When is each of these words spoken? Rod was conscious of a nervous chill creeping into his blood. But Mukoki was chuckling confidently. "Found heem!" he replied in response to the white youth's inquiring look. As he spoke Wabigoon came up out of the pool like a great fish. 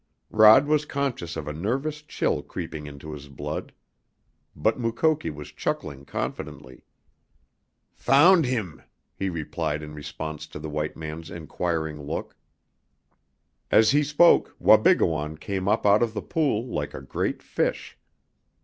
Rod 0.31 0.65
was 0.65 0.83
conscious 0.85 1.35
of 1.37 1.47
a 1.47 1.53
nervous 1.53 2.01
chill 2.01 2.41
creeping 2.41 2.87
into 2.87 3.11
his 3.13 3.27
blood. 3.29 3.71
But 4.55 4.79
Mukoki 4.79 5.29
was 5.29 5.51
chuckling 5.51 6.05
confidently. 6.05 6.85
"Found 7.97 8.45
heem!" 8.47 8.81
he 9.15 9.29
replied 9.29 9.83
in 9.83 9.93
response 9.93 10.47
to 10.47 10.57
the 10.57 10.71
white 10.71 10.95
youth's 10.95 11.29
inquiring 11.29 12.01
look. 12.01 12.35
As 13.69 13.91
he 13.91 14.01
spoke 14.01 14.55
Wabigoon 14.57 15.37
came 15.37 15.67
up 15.67 15.85
out 15.85 16.01
of 16.01 16.15
the 16.15 16.23
pool 16.23 16.65
like 16.65 16.95
a 16.95 17.01
great 17.03 17.43
fish. 17.43 17.95